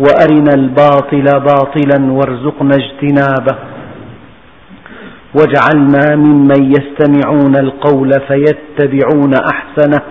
[0.00, 3.58] وأرنا الباطل باطلا وارزقنا اجتنابه.
[5.34, 10.02] واجعلنا ممن يستمعون القول فيتبعون أحسنه.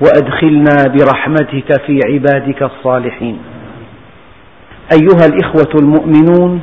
[0.00, 3.38] وأدخلنا برحمتك في عبادك الصالحين.
[4.92, 6.60] أيها الإخوة المؤمنون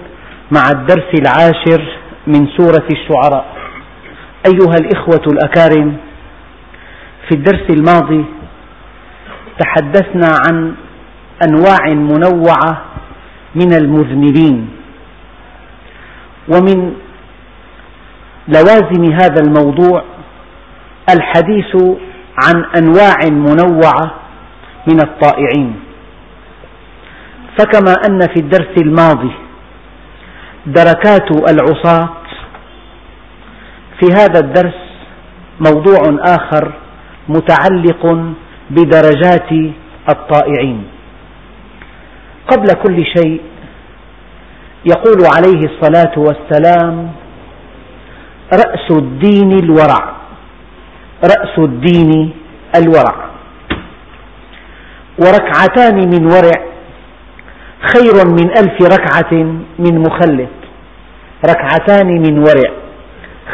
[0.51, 3.45] مع الدرس العاشر من سورة الشعراء
[4.48, 5.98] أيها الإخوة الأكارم
[7.29, 8.25] في الدرس الماضي
[9.59, 10.75] تحدثنا عن
[11.44, 12.81] أنواع منوعة
[13.55, 14.70] من المذنبين.
[16.48, 16.93] ومن
[18.48, 20.04] لوازم هذا الموضوع
[21.09, 21.76] الحديث
[22.43, 24.13] عن أنواع منوعة
[24.87, 25.76] من الطائعين.
[27.59, 29.31] فكما أن في الدرس الماضي
[30.65, 32.09] دركات العصاة
[33.99, 34.79] في هذا الدرس
[35.59, 36.74] موضوع آخر
[37.29, 38.34] متعلق
[38.70, 39.52] بدرجات
[40.09, 40.95] الطائعين.
[42.51, 43.41] قبل كل شيء
[44.85, 47.12] يقول عليه الصلاة والسلام
[48.54, 50.15] رأس الدين الورع
[51.24, 52.34] رأس الدين
[52.76, 53.15] الورع.
[55.20, 56.57] وركعتان من ورع
[57.96, 59.34] خير من ألف ركعة
[59.80, 60.49] من مخلط
[61.49, 62.71] ركعتان من ورع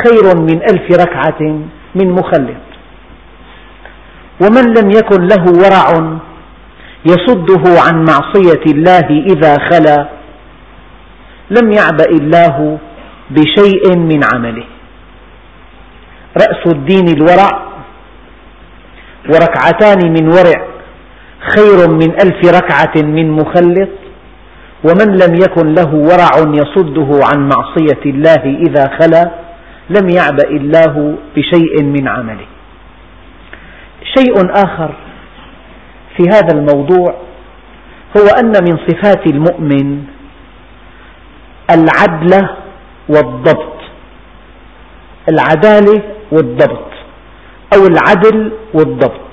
[0.04, 1.42] خير من ألف ركعة
[1.96, 2.62] من مخلط
[4.42, 6.18] ومن لم يكن له ورع
[7.06, 10.10] يصده عن معصية الله إذا خلا.
[11.50, 12.78] لم يعبأ الله
[13.30, 14.66] بشيء من عمله.
[16.38, 17.50] رأس الدين الورع.
[19.30, 20.66] وركعتان من ورع.
[21.56, 23.90] خير من ألف ركعة من مخلط.
[24.84, 29.32] ومن لم يكن له ورع يصده عن معصية الله إذا خلا.
[29.90, 32.46] لم يعبأ الله بشيء من عمله.
[34.18, 34.96] شيء آخر.
[36.22, 37.16] في هذا الموضوع
[38.18, 40.04] هو أن من صفات المؤمن
[41.70, 42.48] العدل
[43.10, 43.72] والضبط.
[45.32, 46.92] العدالة والضبط
[47.76, 49.32] أو العدل والضبط.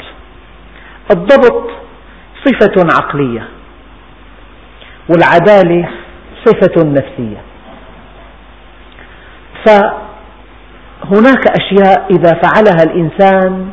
[1.10, 1.70] الضبط
[2.44, 3.48] صفة عقلية
[5.08, 5.88] والعدالة
[6.44, 7.42] صفة نفسية.
[9.66, 13.70] فهناك أشياء إذا فعلها الإنسان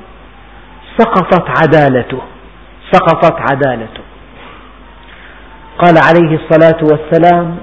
[0.98, 2.22] سقطت عدالته.
[2.92, 4.04] سقطت عدالته.
[5.80, 7.58] قال عليه الصلاة والسلام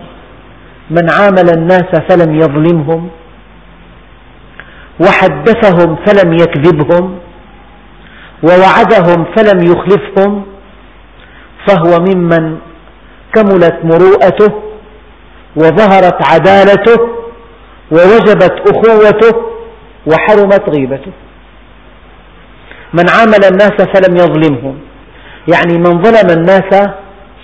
[0.90, 3.10] من عامل الناس فلم يظلمهم
[5.00, 7.18] وحدثهم فلم يكذبهم
[8.42, 10.44] ووعدهم فلم يخلفهم
[11.66, 12.58] فهو ممن
[13.34, 14.62] كملت مروءته
[15.56, 16.98] وظهرت عدالته
[17.92, 19.34] ووجبت أخوته
[20.06, 21.12] وحرمت غيبته.
[22.94, 24.76] من عامل الناس فلم يظلمهم.
[25.48, 26.88] يعني من ظلم الناس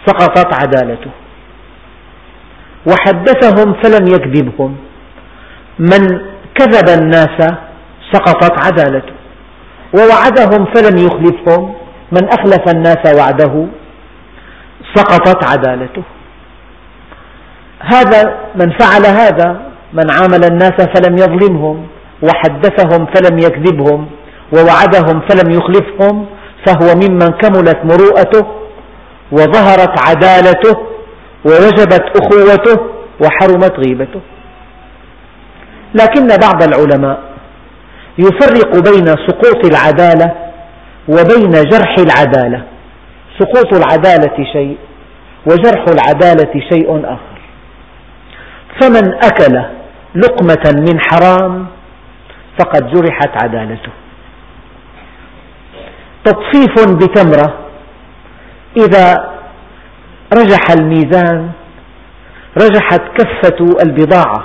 [0.06, 1.10] سقطت عدالته.
[2.86, 4.76] وحدثهم فلم يكذبهم.
[5.78, 6.20] من
[6.54, 7.52] كذب الناس
[8.12, 9.12] سقطت عدالته.
[9.94, 11.74] ووعدهم فلم يخلفهم.
[12.12, 13.66] من أخلف الناس وعده
[14.94, 16.02] سقطت عدالته.
[17.80, 19.60] هذا من فعل هذا
[19.92, 21.86] من عامل الناس فلم يظلمهم.
[22.22, 24.08] وحدثهم فلم يكذبهم.
[24.54, 26.26] ووعدهم فلم يخلفهم.
[26.68, 28.46] فهو ممن كملت مروءته
[29.32, 30.76] وظهرت عدالته
[31.44, 32.86] ووجبت أخوته
[33.20, 34.20] وحرمت غيبته.
[35.94, 37.20] لكن بعض العلماء
[38.18, 40.34] يفرق بين سقوط العدالة
[41.08, 42.62] وبين جرح العدالة.
[43.38, 44.78] سقوط العدالة شيء
[45.46, 47.38] وجرح العدالة شيء آخر.
[48.80, 49.62] فمن أكل
[50.14, 51.66] لقمة من حرام
[52.58, 53.92] فقد جرحت عدالته.
[56.28, 57.48] تطفيف بتمرة.
[58.76, 59.04] إذا
[60.32, 61.50] رجح الميزان
[62.62, 64.40] رجحت كفة البضاعة.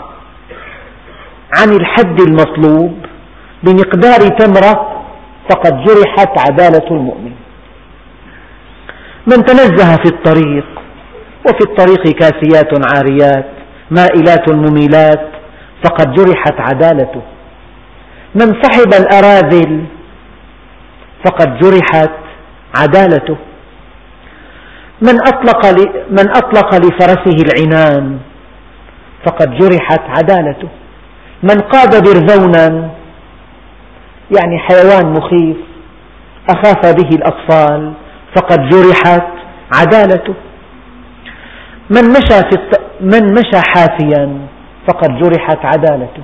[1.59, 2.94] عن الحد المطلوب
[3.63, 5.03] بمقدار تمرة
[5.50, 7.33] فقد جرحت عدالة المؤمن.
[9.27, 10.65] من تنزه في الطريق
[11.45, 13.50] وفي الطريق كاسيات عاريات
[13.91, 15.29] مائلات مميلات
[15.83, 17.21] فقد جرحت عدالته.
[18.36, 19.86] من صحب الأراذل
[21.25, 22.12] فقد جرحت
[22.78, 23.38] عدالته.
[25.02, 25.66] من أطلق,
[26.10, 28.20] من أطلق لفرسه العنان
[29.25, 30.68] فقد جرحت عدالته.
[31.44, 32.90] من قاد برزونا
[34.38, 35.58] يعني حيوان مخيف
[36.50, 37.94] أخاف به الأطفال
[38.36, 39.28] فقد جرحت
[39.75, 40.34] عدالته.
[41.90, 42.81] من مشى, في الط...
[43.02, 44.48] من مشى حافيا
[44.88, 46.24] فقد جرحت عدالته.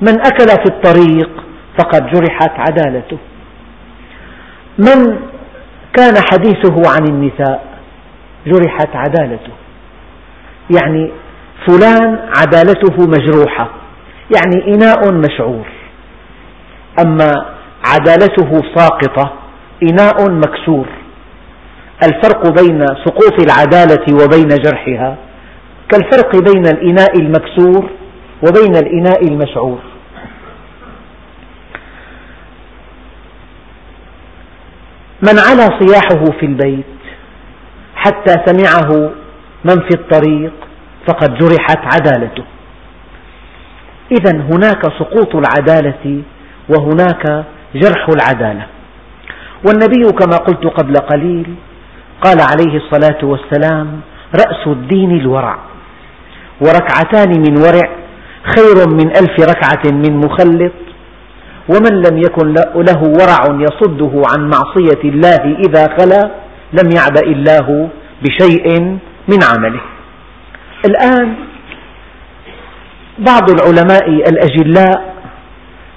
[0.00, 1.30] من أكل في الطريق
[1.78, 3.18] فقد جرحت عدالته.
[4.78, 5.18] من
[5.96, 7.64] كان حديثه عن النساء؟
[8.46, 9.52] جرحت عدالته.
[10.80, 11.10] يعني
[11.66, 13.70] فلان عدالته مجروحة.
[14.36, 15.66] يعني إناء مشعور.
[17.06, 17.46] أما
[17.84, 19.32] عدالته ساقطة
[19.82, 20.86] إناء مكسور.
[22.02, 25.16] الفرق بين سقوط العدالة وبين جرحها
[25.90, 27.90] كالفرق بين الإناء المكسور
[28.42, 29.78] وبين الإناء المشعور.
[35.22, 36.84] من علا صياحه في البيت
[37.96, 39.10] حتى سمعه
[39.64, 40.52] من في الطريق
[41.08, 42.44] فقد جرحت عدالته.
[44.12, 46.22] إذا هناك سقوط العدالة
[46.68, 47.44] وهناك
[47.74, 48.66] جرح العدالة.
[49.66, 51.54] والنبي كما قلت قبل قليل
[52.22, 54.00] قال عليه الصلاة والسلام
[54.34, 55.58] رأس الدين الورع.
[56.60, 57.90] وركعتان من ورع
[58.56, 60.72] خير من ألف ركعة من مخلط.
[61.68, 66.30] ومن لم يكن له ورع يصده عن معصية الله إذا خلا
[66.72, 67.88] لم يعبأ الله
[68.22, 68.80] بشيء
[69.28, 69.80] من عمله.
[70.84, 71.34] الآن
[73.18, 75.14] بعض العلماء الأجلاء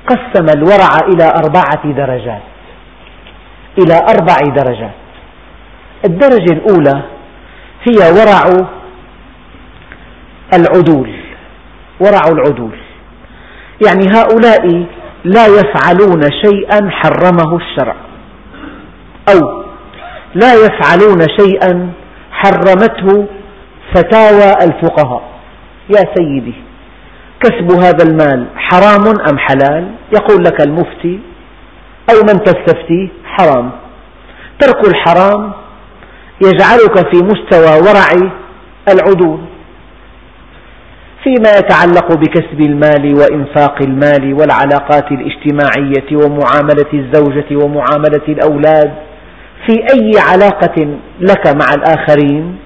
[0.07, 2.41] قسم الورع إلى أربعة درجات.
[3.79, 4.95] إلى أربع درجات.
[6.05, 7.03] الدرجة الأولى
[7.83, 8.67] هي ورع
[10.53, 11.15] العدول.
[11.99, 12.77] ورع العدول.
[13.87, 14.85] يعني هؤلاء
[15.23, 17.95] لا يفعلون شيئا حرمه الشرع.
[19.29, 19.63] أو
[20.35, 21.91] لا يفعلون شيئا
[22.31, 23.25] حرمته
[23.93, 25.23] فتاوى الفقهاء.
[25.89, 26.53] يا سيدي
[27.39, 31.19] كسب هذا المال حرام أم حلال؟ يقول لك المفتي
[32.09, 33.71] أو من تستفتيه حرام.
[34.59, 35.51] ترك الحرام
[36.45, 38.31] يجعلك في مستوى ورع
[38.89, 39.39] العدول.
[41.23, 48.93] فيما يتعلق بكسب المال وإنفاق المال والعلاقات الاجتماعية ومعاملة الزوجة ومعاملة الأولاد.
[49.67, 52.57] في أي علاقة لك مع الآخرين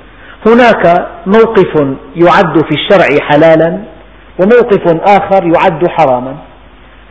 [0.47, 1.73] هناك موقف
[2.15, 3.79] يعد في الشرع حلالا
[4.39, 6.35] وموقف آخر يعد حراما.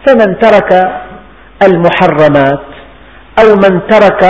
[0.07, 0.93] فمن ترك
[1.63, 2.65] المحرمات
[3.43, 4.23] أو من ترك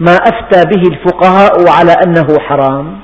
[0.00, 2.98] ما أفتى به الفقهاء على أنه حرام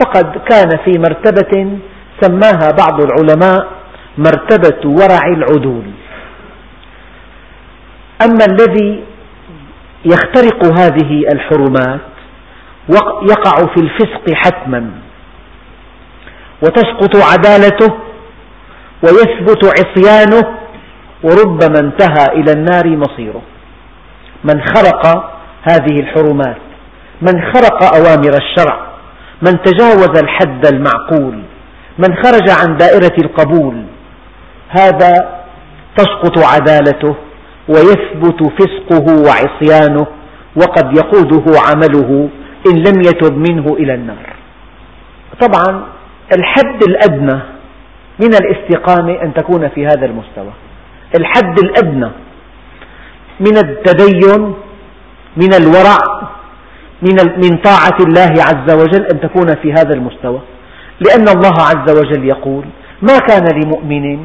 [0.00, 1.78] فقد كان في مرتبة
[2.20, 3.68] سماها بعض العلماء
[4.18, 5.84] مرتبة ورع العدول.
[8.22, 9.04] أما الذي
[10.04, 12.00] يخترق هذه الحرمات
[13.22, 14.90] يقع في الفسق حتما
[16.62, 17.94] وتسقط عدالته
[19.02, 20.58] ويثبت عصيانه
[21.22, 23.42] وربما انتهى إلى النار مصيره.
[24.44, 25.06] من خرق
[25.62, 26.56] هذه الحرمات
[27.22, 28.86] من خرق أوامر الشرع
[29.42, 31.42] من تجاوز الحد المعقول
[31.98, 33.84] من خرج عن دائرة القبول
[34.68, 35.40] هذا
[35.96, 37.14] تسقط عدالته
[37.68, 40.06] ويثبت فسقه وعصيانه
[40.56, 42.28] وقد يقوده عمله
[42.66, 44.36] إن لم يتب منه إلى النار.
[45.40, 45.84] طبعا
[46.38, 47.40] الحد الأدنى
[48.20, 50.52] من الاستقامة أن تكون في هذا المستوى.
[51.18, 52.10] الحد الأدنى
[53.40, 54.54] من التدين
[55.36, 55.98] من الورع
[57.42, 60.40] من طاعة الله عز وجل أن تكون في هذا المستوى.
[61.00, 62.64] لأن الله عز وجل يقول
[63.02, 64.18] ما كان لمؤمن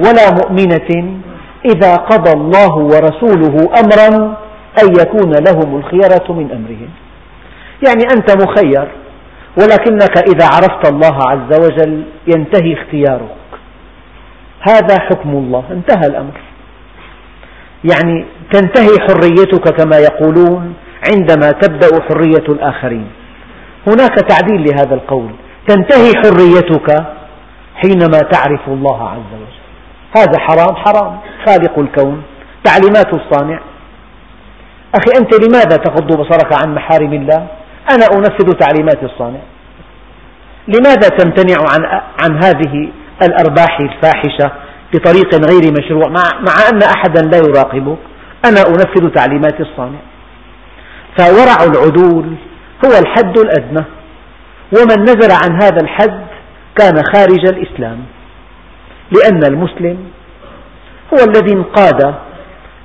[0.00, 1.20] ولا مؤمنة
[1.64, 4.36] إذا قضى الله ورسوله أمرا
[4.82, 6.88] أن يكون لهم الخيرة من أمرهم.
[7.86, 8.88] يعني أنت مخير
[9.58, 13.36] ولكنك إذا عرفت الله عز وجل ينتهي اختيارك.
[14.60, 16.40] هذا حكم الله انتهى الأمر.
[17.84, 20.74] يعني تنتهي حريتك كما يقولون
[21.12, 23.06] عندما تبدأ حرية الآخرين.
[23.86, 25.30] هناك تعديل لهذا القول.
[25.68, 27.04] تنتهي حريتك
[27.74, 29.64] حينما تعرف الله عز وجل.
[30.16, 31.18] هذا حرام حرام.
[31.46, 32.22] خالق الكون
[32.64, 33.60] تعليمات الصانع.
[34.94, 37.46] أخي أنت لماذا تغض بصرك عن محارم الله؟
[37.90, 39.40] أنا أنفذ تعليمات الصانع.
[40.68, 41.84] لماذا تمتنع عن,
[42.22, 42.88] عن هذه
[43.22, 44.52] الأرباح الفاحشة
[44.94, 47.98] بطريق غير مشروع؟ مع, مع أن أحدا لا يراقبك
[48.44, 49.98] أنا أنفذ تعليمات الصانع.
[51.18, 52.26] فورع العدول
[52.84, 53.84] هو الحد الأدنى.
[54.72, 56.24] ومن نزل عن هذا الحد
[56.76, 57.98] كان خارج الإسلام
[59.12, 59.98] لأن المسلم
[61.14, 62.14] هو الذي انقاد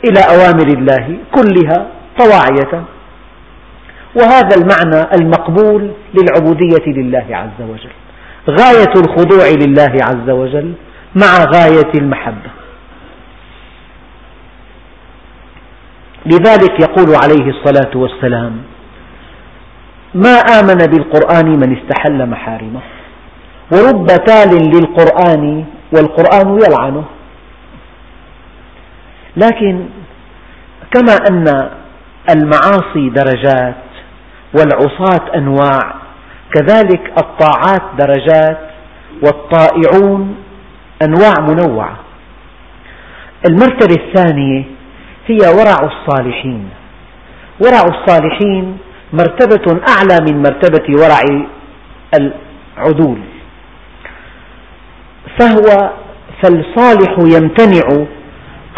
[0.05, 1.87] إلى أوامر الله كلها
[2.19, 2.83] طواعية
[4.15, 7.91] وهذا المعنى المقبول للعبودية لله عز وجل
[8.49, 10.73] غاية الخضوع لله عز وجل
[11.15, 12.49] مع غاية المحبة.
[16.25, 18.61] لذلك يقول عليه الصلاة والسلام
[20.13, 22.79] ما آمن بالقرآن من استحل محارمه.
[23.71, 27.03] ورب تال للقرآن والقرآن يلعنه.
[29.37, 29.85] لكن
[30.93, 31.69] كما أن
[32.29, 33.75] المعاصي درجات
[34.53, 35.93] والعصاة أنواع
[36.53, 38.59] كذلك الطاعات درجات
[39.23, 40.35] والطائعون
[41.01, 41.95] أنواع منوعة.
[43.49, 44.63] المرتبة الثانية
[45.27, 46.69] هي ورع الصالحين.
[47.65, 48.77] ورع الصالحين
[49.13, 51.19] مرتبة أعلى من مرتبة ورع
[52.13, 53.19] العدول.
[55.39, 55.91] فهو
[56.43, 58.05] فالصالح يمتنع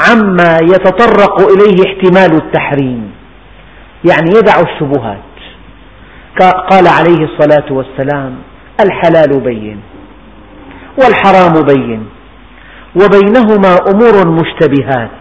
[0.09, 3.11] عما يتطرق إليه احتمال التحريم
[4.09, 5.21] يعني يدع الشبهات.
[6.71, 8.35] قال عليه الصلاة والسلام
[8.85, 9.81] الحلال بين
[10.97, 12.05] والحرام بين
[12.95, 15.11] وبينهما أمور مشتبهات.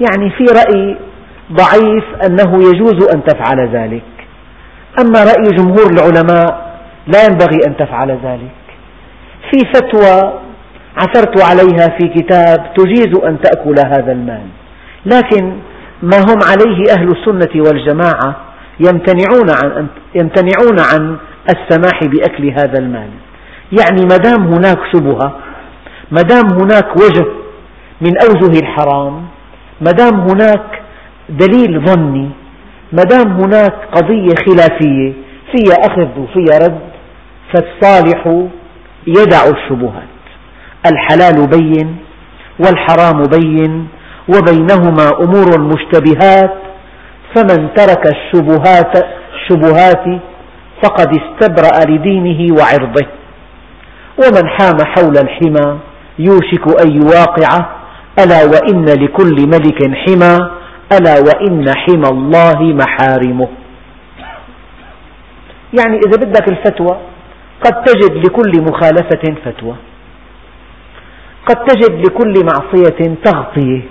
[0.00, 0.98] يعني في رأي
[1.52, 4.02] ضعيف أنه يجوز أن تفعل ذلك.
[5.00, 6.72] أما رأي جمهور العلماء
[7.06, 8.62] لا ينبغي أن تفعل ذلك.
[9.50, 10.32] في فتوى
[10.96, 14.46] عثرت عليها في كتاب تجيز أن تأكل هذا المال.
[15.06, 15.52] لكن
[16.02, 18.36] ما هم عليه أهل السنة والجماعة
[18.80, 21.16] يمتنعون عن, يمتنعون عن
[21.50, 23.08] السماح بأكل هذا المال.
[23.80, 25.36] يعني ما دام هناك شبهة
[26.10, 27.26] ما دام هناك وجه
[28.00, 29.22] من أوجه الحرام
[29.80, 30.81] ما دام هناك
[31.28, 32.28] دليل ظني
[32.92, 35.12] ما دام هناك قضية خلافية
[35.52, 36.80] فيها أخذ وفيها رد
[37.52, 38.46] فالصالح
[39.06, 40.12] يدع الشبهات.
[40.92, 41.96] الحلال بين
[42.58, 43.88] والحرام بين
[44.28, 46.54] وبينهما أمور مشتبهات
[47.34, 50.20] فمن ترك الشبهات, الشبهات
[50.82, 53.06] فقد استبرأ لدينه وعرضه.
[54.18, 55.78] ومن حام حول الحمى
[56.18, 57.68] يوشك أن يواقعه
[58.18, 60.61] ألا وإن لكل ملك حمى
[60.96, 63.48] ألا وإن حمى الله محارمه.
[65.78, 66.98] يعني إذا بدك الفتوى
[67.64, 69.76] قد تجد لكل مخالفة فتوى.
[71.46, 73.82] قد تجد لكل معصية تغطية.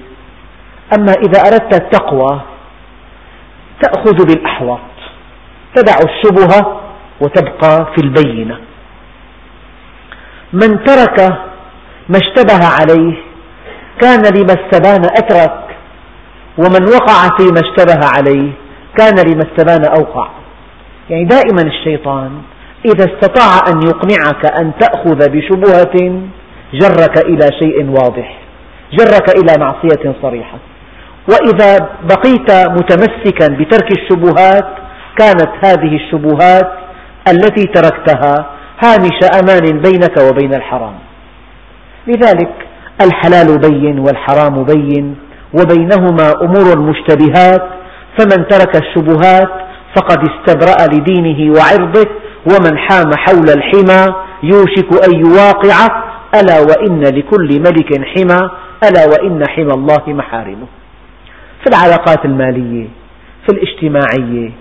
[0.97, 2.41] أما إذا أردت التقوى
[3.81, 4.79] تأخذ بالأحوط
[5.75, 6.81] تدع الشبهة
[7.21, 8.59] وتبقى في البينة.
[10.53, 11.19] من ترك
[12.09, 13.17] ما اشتبه عليه
[14.01, 15.70] كان لما استبان أترك
[16.57, 18.51] ومن وقع فيما اشتبه عليه
[18.97, 20.27] كان لما استبان أوقع.
[21.09, 22.31] يعني دائما الشيطان
[22.85, 26.21] إذا استطاع أن يقنعك أن تأخذ بشبهة
[26.73, 28.37] جرك إلى شيء واضح
[28.93, 30.57] جرك إلى معصية صريحة.
[31.29, 34.67] وإذا بقيت متمسكا بترك الشبهات
[35.17, 36.71] كانت هذه الشبهات
[37.27, 38.45] التي تركتها
[38.83, 40.93] هامش أمان بينك وبين الحرام.
[42.07, 42.53] لذلك
[43.01, 45.15] الحلال بين والحرام بين.
[45.53, 47.69] وبينهما أمور مشتبهات
[48.17, 49.49] فمن ترك الشبهات
[49.95, 52.07] فقد استبرأ لدينه وعرضه
[52.45, 56.03] ومن حام حول الحمى يوشك أن يواقعه
[56.35, 58.49] ألا وإن لكل ملك حمى
[58.83, 60.67] ألا وإن حمى الله محارمه.
[61.63, 62.87] في العلاقات المالية
[63.47, 64.51] في الاجتماعية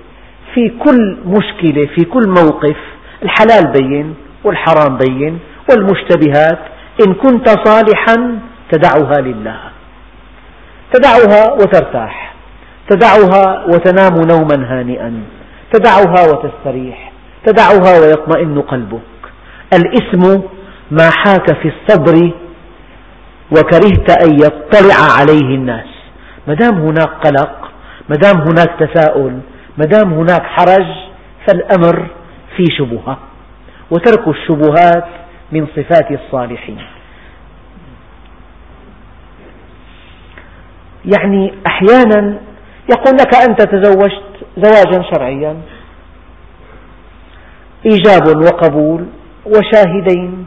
[0.54, 2.76] في كل مشكلة في كل موقف
[3.23, 5.38] الحلال بين والحرام بين
[5.70, 6.59] والمشتبهات
[7.06, 8.38] إن كنت صالحا
[8.70, 9.61] تدعها لله.
[10.92, 12.35] تدعها وترتاح.
[12.88, 15.23] تدعها وتنام نوما هانئا.
[15.73, 17.12] تدعها وتستريح.
[17.47, 19.00] تدعها ويطمئن قلبك.
[19.75, 20.40] الإثم
[20.90, 22.30] ما حاك في الصدر
[23.52, 25.87] وكرهت أن يطلع عليه الناس.
[26.49, 27.70] ما دام هناك قلق
[28.09, 29.40] ما دام هناك تساؤل
[29.78, 30.87] ما دام هناك حرج
[31.47, 32.06] فالأمر
[32.56, 33.18] في شبهة.
[33.90, 35.06] وترك الشبهات
[35.52, 36.78] من صفات الصالحين.
[41.04, 42.38] يعني أحيانا
[42.90, 44.23] يقول لك أنت تزوجت
[44.57, 45.57] زواجا شرعيا.
[47.87, 49.07] إيجاب وقبول
[49.47, 50.47] وشاهدين.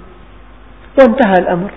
[0.99, 1.71] وانتهى الأمر.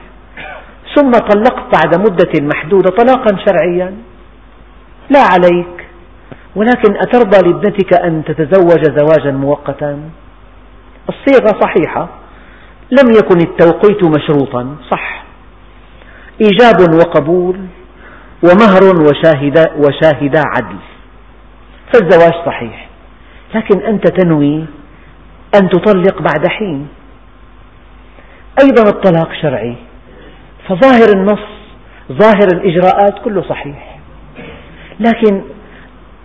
[0.95, 3.95] ثم طلقت بعد مدة محدودة طلاقا شرعيا.
[5.11, 5.87] لا عليك.
[6.57, 10.01] ولكن أترضى لابنتك أن تتزوج زواجا مؤقتا.
[11.09, 12.09] الصيغة صحيحة.
[12.91, 14.77] لم يكن التوقيت مشروطا.
[14.91, 15.25] صح.
[16.41, 17.57] إيجاب وقبول
[18.43, 20.77] ومهر وشاهدا, وشاهدا عدل.
[21.93, 22.89] فالزواج صحيح.
[23.55, 24.65] لكن أنت تنوي
[25.61, 26.89] أن تطلق بعد حين.
[28.63, 29.75] أيضا الطلاق شرعي.
[30.69, 31.47] فظاهر النص
[32.13, 33.99] ظاهر الإجراءات كله صحيح.
[35.01, 35.43] لكن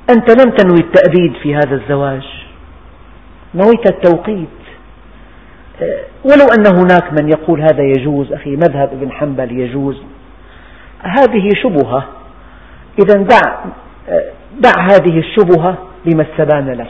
[0.10, 2.24] أنت لم تنوي التأبيد في هذا الزواج.
[3.56, 4.48] نويت التوقيت.
[6.24, 10.02] ولو أن هناك من يقول هذا يجوز أخي مذهب ابن حنبل يجوز.
[11.04, 12.04] هذه شبهة.
[13.00, 13.42] إذا دع,
[14.60, 16.88] دع هذه الشبهة لما استبان لك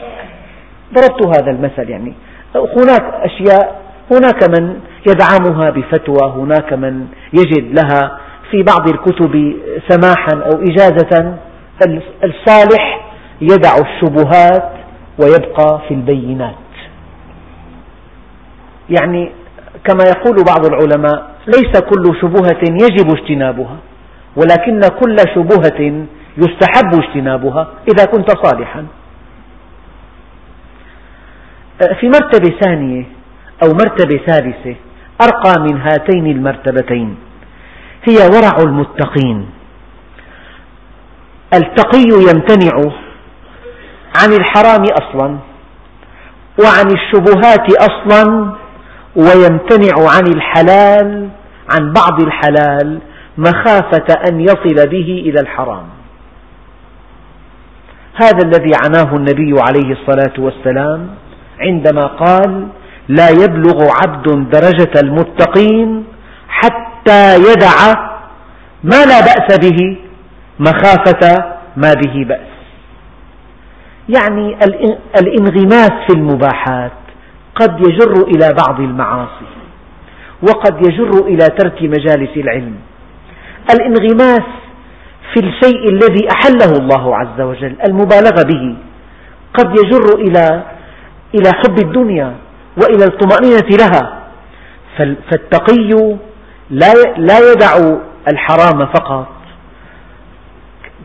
[0.94, 2.14] ضربت هذا المثل يعني.
[2.54, 8.18] هناك أشياء هناك من يدعمها بفتوى هناك من يجد لها
[8.50, 9.54] في بعض الكتب
[9.88, 11.36] سماحا أو إجازة.
[12.24, 13.00] الصالح
[13.40, 14.72] يدع الشبهات
[15.18, 16.54] ويبقى في البينات.
[18.90, 19.32] يعني
[19.84, 23.76] كما يقول بعض العلماء ليس كل شبهة يجب اجتنابها.
[24.36, 28.86] ولكن كل شبهة يستحب اجتنابها إذا كنت صالحا.
[32.00, 33.04] في مرتبة ثانية
[33.62, 34.74] أو مرتبة ثالثة
[35.22, 37.16] أرقى من هاتين المرتبتين.
[38.08, 39.50] هي ورع المتقين.
[41.54, 42.92] التقي يمتنع
[44.22, 45.38] عن الحرام أصلا
[46.64, 48.52] وعن الشبهات أصلا
[49.16, 51.28] ويمتنع عن الحلال
[51.70, 53.00] عن بعض الحلال
[53.38, 55.84] مخافة أن يصل به إلى الحرام.
[58.14, 61.08] هذا الذي عناه النبي عليه الصلاة والسلام
[61.60, 62.68] عندما قال
[63.08, 66.04] لا يبلغ عبد درجة المتقين
[66.48, 67.94] حتى يدع
[68.84, 69.98] ما لا بأس به
[70.58, 71.44] مخافة
[71.76, 72.52] ما به بأس.
[74.08, 74.58] يعني
[75.20, 76.92] الانغماس في المباحات
[77.54, 79.52] قد يجر إلى بعض المعاصي
[80.42, 82.74] وقد يجر إلى ترك مجالس العلم.
[83.70, 84.46] الانغماس
[85.34, 88.76] في الشيء الذي أحله الله عز وجل المبالغة به.
[89.54, 90.62] قد يجر إلى
[91.34, 92.34] إلى حب الدنيا
[92.82, 94.18] وإلى الطمأنينة لها.
[94.98, 96.16] فالتقي
[97.16, 97.96] لا يدع
[98.32, 99.26] الحرام فقط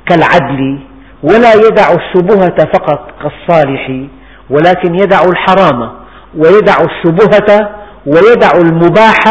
[0.06, 0.80] كالعدل
[1.24, 3.92] ولا يدع الشبهة فقط كالصالح
[4.50, 5.92] ولكن يدع الحرام
[6.38, 7.70] ويدع الشبهة
[8.06, 9.24] ويدع المباح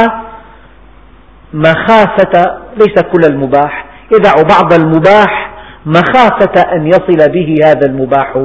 [1.55, 3.87] مخافة ليس كل المباح.
[4.13, 5.51] يدع بعض المباح
[5.87, 8.37] مخافة أن يصل به هذا المباح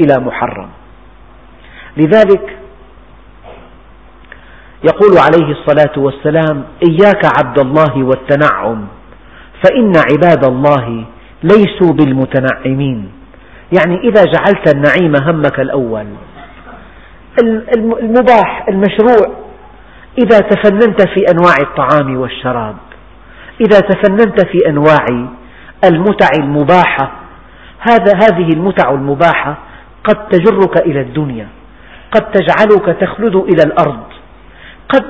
[0.00, 0.68] إلى محرم.
[1.96, 2.56] لذلك
[4.84, 8.86] يقول عليه الصلاة والسلام إياك عبد الله والتنعم
[9.64, 11.04] فإن عباد الله
[11.42, 13.10] ليسوا بالمتنعمين.
[13.78, 16.06] يعني إذا جعلت النعيم همك الأول
[17.76, 19.36] المباح المشروع
[20.18, 22.76] إذا تفننت في أنواع الطعام والشراب.
[23.60, 25.06] إذا تفننت في أنواع
[25.84, 27.12] المتع المباحة
[27.80, 29.58] هذا هذه المتع المباحة
[30.04, 31.48] قد تجرك إلى الدنيا
[32.12, 34.04] قد تجعلك تخلد إلى الأرض
[34.88, 35.04] قد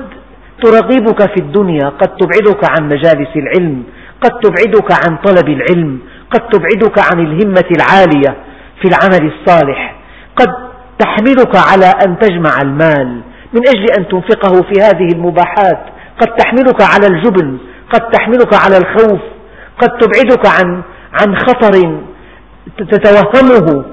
[0.63, 3.83] ترغبك في الدنيا قد تبعدك عن مجالس العلم
[4.21, 5.99] قد تبعدك عن طلب العلم
[6.31, 8.35] قد تبعدك عن الهمة العالية
[8.81, 9.95] في العمل الصالح
[10.35, 10.47] قد
[10.99, 13.21] تحملك على أن تجمع المال
[13.53, 15.79] من أجل أن تنفقه في هذه المباحات
[16.21, 17.57] قد تحملك على الجبن
[17.95, 19.21] قد تحملك على الخوف
[19.81, 20.81] قد تبعدك عن
[21.21, 21.99] عن خطر
[22.77, 23.85] تتوهمه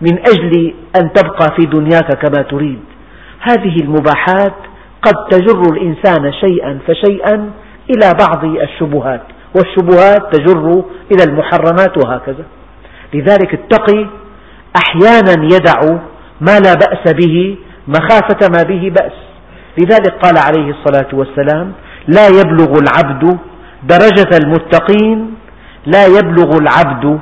[0.00, 2.80] من أجل أن تبقى في دنياك كما تريد.
[3.40, 4.54] هذه المباحات
[5.02, 7.50] قد تجر الإنسان شيئا فشيئا
[7.90, 9.22] إلى بعض الشبهات
[9.56, 12.44] والشبهات تجر إلى المحرمات وهكذا.
[13.14, 14.06] لذلك التقي
[14.76, 15.80] أحيانا يدع
[16.40, 17.56] ما لا بأس به
[17.88, 19.12] مخافة ما به بأس.
[19.78, 21.72] لذلك قال عليه الصلاة والسلام
[22.08, 23.38] لا يبلغ العبد
[23.82, 25.34] درجة المتقين
[25.86, 27.18] لا يبلغ العبد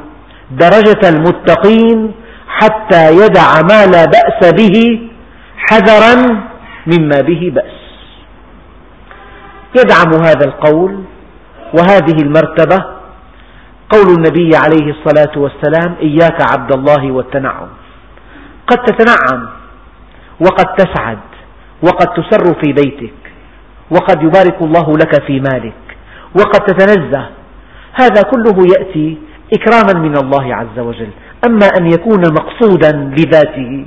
[0.51, 2.14] درجة المتقين
[2.49, 5.09] حتى يدع ما لا بأس به
[5.57, 6.14] حذرا
[6.87, 7.83] مما به بأس.
[9.79, 11.05] يدعم هذا القول
[11.75, 12.85] وهذه المرتبة
[13.90, 17.68] قول النبي عليه الصلاة والسلام إياك عبد الله والتنعم.
[18.66, 19.49] قد تتنعم
[20.40, 21.18] وقد تسعد
[21.83, 23.22] وقد تسر في بيتك
[23.93, 25.75] وقد يبارك الله لك في مالك
[26.39, 27.27] وقد تتنزه.
[27.95, 29.19] هذا كله يأتي
[29.55, 31.11] إكراما من الله عز وجل.
[31.49, 33.87] أما أن يكون مقصودا لذاته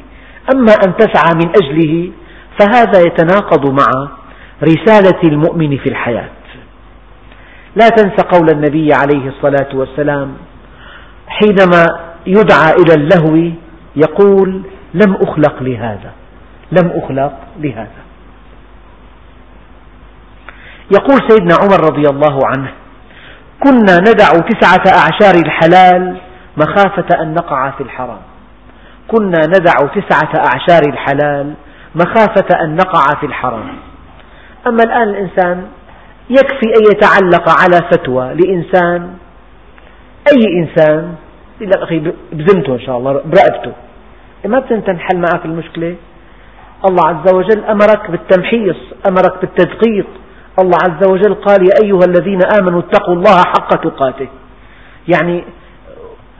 [0.53, 2.11] أما أن تسعى من أجله
[2.59, 4.09] فهذا يتناقض مع
[4.63, 6.29] رسالة المؤمن في الحياة.
[7.75, 10.33] لا تنس قول النبي عليه الصلاة والسلام
[11.27, 11.85] حينما
[12.27, 13.51] يدعى إلى اللهو
[13.95, 14.61] يقول
[14.93, 16.11] لم أخلق لهذا
[16.71, 18.04] لم أخلق لهذا.
[20.91, 22.71] يقول سيدنا عمر رضي الله عنه
[23.63, 26.17] كنا ندع تسعة أعشار الحلال
[26.57, 28.19] مخافة أن نقع في الحرام.
[29.07, 31.53] كنا ندع تسعة أعشار الحلال
[31.95, 33.77] مخافة أن نقع في الحرام.
[34.67, 35.67] أما الآن الإنسان
[36.29, 39.13] يكفي أن يتعلق على فتوى لإنسان
[40.31, 41.15] أي إنسان؟
[41.61, 41.99] يقول لك أخي
[42.31, 43.71] بذمته إن شاء الله برقبته.
[44.45, 45.95] إيه، ما بتنحل معك المشكلة؟
[46.89, 48.77] الله عز وجل أمرك بالتمحيص
[49.09, 50.07] أمرك بالتدقيق.
[50.59, 54.27] الله عز وجل قال يا أيها الذين آمنوا اتقوا الله حق تقاته.
[55.07, 55.43] يعني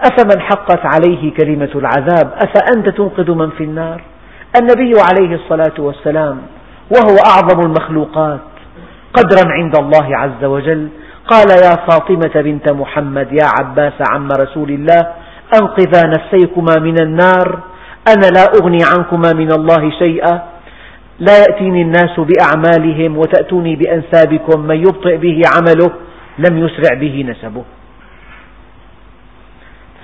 [0.01, 4.01] أفمن حقت عليه كلمة العذاب؟ أفأنت تنقذ من في النار؟
[4.60, 6.38] النبي عليه الصلاة والسلام
[6.91, 8.39] وهو أعظم المخلوقات
[9.13, 10.88] قدرا عند الله عز وجل.
[11.28, 15.08] قال يا فاطمة بنت محمد يا عباس عم رسول الله
[15.62, 17.60] أنقذا نفسيكما من النار
[18.08, 20.41] أنا لا أغني عنكما من الله شيئا.
[21.19, 25.91] لا يأتيني الناس بأعمالهم وتأتوني بأنسابكم من يبطئ به عمله
[26.38, 27.63] لم يسرع به نسبه.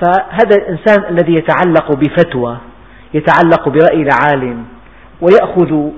[0.02, 2.58] فهذا الإنسان الذي يتعلق بفتوى
[3.14, 4.66] يتعلق برأي العالم
[5.22, 5.90] ويأخذ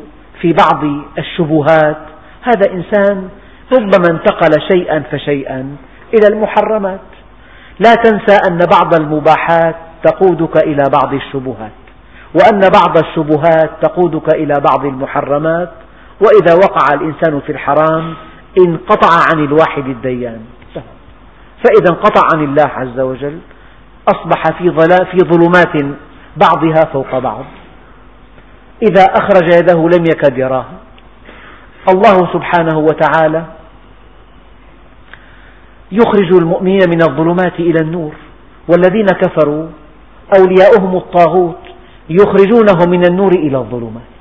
[0.41, 0.83] في بعض
[1.17, 1.97] الشبهات
[2.41, 3.29] هذا إنسان
[3.73, 5.75] ربما انتقل شيئا فشيئا
[6.13, 6.99] إلى المحرمات.
[7.79, 11.82] لا تنسى أن بعض المباحات تقودك إلى بعض الشبهات.
[12.33, 15.71] وأن بعض الشبهات تقودك إلى بعض المحرمات
[16.21, 18.13] وإذا وقع الإنسان في الحرام
[18.67, 20.41] انقطع عن الواحد الديان.
[21.63, 23.39] فإذا انقطع عن الله عز وجل
[24.07, 24.71] أصبح في,
[25.11, 25.95] في ظلمات
[26.37, 27.45] بعضها فوق بعض.
[28.81, 30.73] إذا أخرج يده لم يكد يراها
[31.89, 33.43] الله سبحانه وتعالى
[35.91, 38.13] يخرج المؤمنين من الظلمات إلى النور.
[38.67, 39.67] والذين كفروا
[40.37, 41.72] أولياؤهم الطاغوت.
[42.09, 44.13] يخرجونهم من النور إلى الظلمات.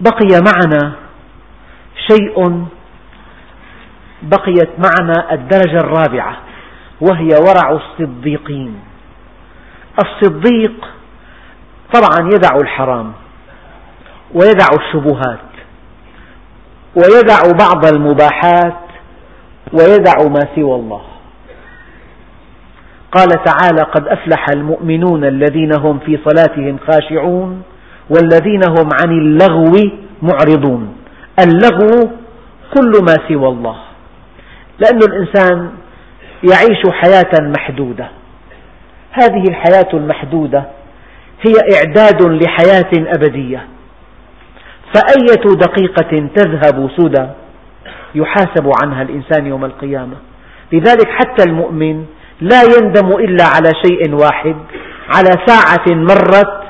[0.00, 0.92] بقي معنا
[2.10, 2.66] شيء
[4.22, 6.36] بقيت معنا الدرجة الرابعة
[7.00, 8.80] وهي ورع الصديقين.
[10.04, 10.88] الصديق
[11.94, 13.12] طبعا يدع الحرام
[14.34, 15.52] ويدع الشبهات
[16.96, 18.80] ويدع بعض المباحات
[19.72, 21.11] ويدع ما سوى الله.
[23.12, 27.62] قال تعالى قد أفلح المؤمنون الذين هم في صلاتهم خاشعون
[28.10, 29.72] والذين هم عن اللغو
[30.22, 30.96] معرضون.
[31.44, 32.10] اللغو
[32.74, 33.76] كل ما سوى الله.
[34.78, 35.70] لأن الإنسان
[36.42, 38.08] يعيش حياة محدودة.
[39.12, 40.64] هذه الحياة المحدودة
[41.46, 43.66] هي إعداد لحياة أبدية.
[44.94, 47.26] فأية دقيقة تذهب سدى
[48.14, 50.16] يحاسب عنها الإنسان يوم القيامة.
[50.72, 52.04] لذلك حتى المؤمن
[52.42, 54.56] لا يندم إلا على شيء واحد
[55.16, 56.62] على ساعة مرت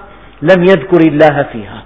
[0.43, 1.83] لم يذكر الله فيها.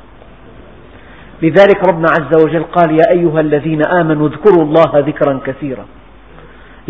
[1.42, 5.84] لذلك ربنا عز وجل قال يا أيها الذين آمنوا اذكروا الله ذكرا كثيرا.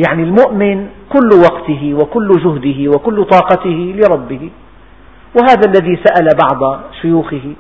[0.07, 4.51] يعني المؤمن كل وقته وكل جهده وكل طاقته لربه.
[5.37, 7.55] وهذا الذي سأل بعض شيوخه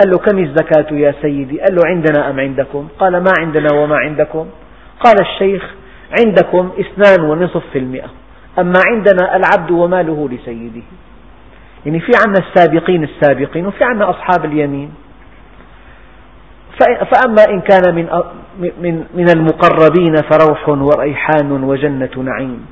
[0.00, 3.96] قال له كم الزكاة يا سيدي؟ قال له عندنا أم عندكم؟ قال ما عندنا وما
[3.96, 4.46] عندكم؟
[5.04, 5.74] قال الشيخ
[6.20, 8.08] عندكم اثنان ونصف في المئة.
[8.58, 10.82] أما عندنا العبد وماله لسيده.
[11.86, 14.94] يعني في عنا السابقين السابقين وفي عنا أصحاب اليمين.
[17.12, 18.08] فأما إن كان من
[18.80, 22.66] من من المقربين فروح وريحان وجنة نعيم،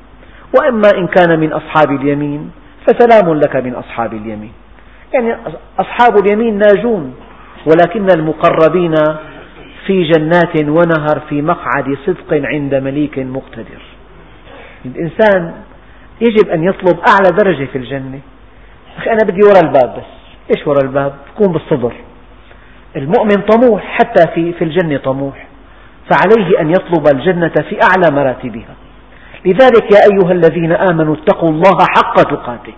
[0.57, 2.51] وأما إن كان من أصحاب اليمين
[2.87, 4.51] فسلام لك من أصحاب اليمين،
[5.13, 5.37] يعني
[5.79, 7.15] أصحاب اليمين ناجون،
[7.65, 8.93] ولكن المقربين
[9.85, 13.81] في جنات ونهر في مقعد صدق عند مليك مقتدر.
[14.85, 15.53] الإنسان
[16.21, 18.19] يجب أن يطلب أعلى درجة في الجنة،
[18.97, 20.11] أخي أنا بدي وراء الباب بس،
[20.55, 21.93] إيش وراء الباب؟ تكون بالصدر،
[22.95, 25.47] المؤمن طموح حتى في في الجنة طموح.
[26.11, 28.75] فعليه أن يطلب الجنة في أعلى مراتبها.
[29.45, 32.73] لذلك يا أيها الذين آمنوا اتقوا الله حق تقاته.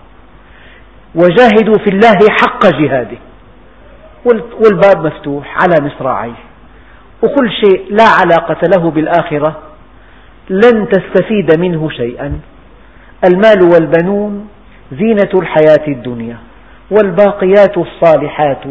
[1.14, 3.16] وجاهدوا في الله حق جهاده.
[4.24, 6.32] والباب مفتوح على مصراعيه.
[7.22, 9.58] وكل شيء لا علاقة له بالآخرة.
[10.50, 12.40] لن تستفيد منه شيئا.
[13.24, 14.48] المال والبنون
[14.92, 16.36] زينة الحياة الدنيا
[16.90, 18.64] والباقيات الصالحات.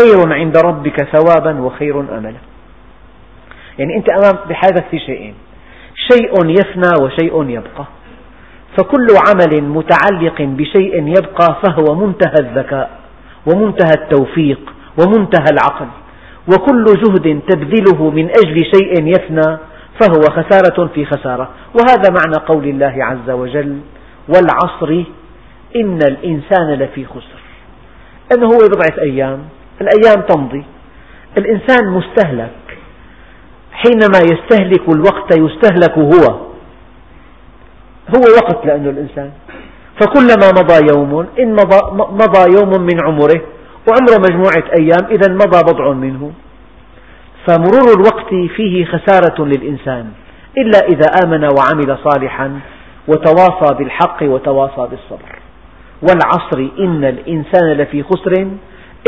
[0.00, 2.40] خير عند ربك ثوابا وخير أملا.
[3.78, 5.34] يعني أنت أمام بحياتك في شيئين.
[6.12, 7.84] شيء يفنى وشيء يبقى.
[8.78, 12.90] فكل عمل متعلق بشيء يبقى فهو منتهى الذكاء
[13.46, 15.86] ومنتهى التوفيق ومنتهى العقل.
[16.48, 19.58] وكل جهد تبذله من أجل شيء يفنى
[20.02, 21.48] فهو خسارة في خسارة.
[21.74, 23.80] وهذا معنى قول الله عز وجل
[24.28, 25.04] والعصر
[25.76, 27.42] إن الإنسان لفي خسر.
[28.34, 29.38] أنه هو بضعة أيام.
[29.80, 30.64] الأيام تمضي.
[31.38, 32.78] الإنسان مستهلك.
[33.72, 36.36] حينما يستهلك الوقت يستهلك هو.
[38.16, 39.30] هو وقت لأنه الإنسان.
[40.00, 43.40] فكلما مضى يوم إن مضى, مضى يوم من عمره
[43.88, 46.32] وعمره مجموعة أيام إذا مضى بضع منه.
[47.48, 50.06] فمرور الوقت فيه خسارة للإنسان
[50.58, 52.60] إلا إذا آمن وعمل صالحا
[53.08, 55.38] وتواصى بالحق وتواصى بالصبر.
[56.02, 58.32] والعصر إن الإنسان لفي خسر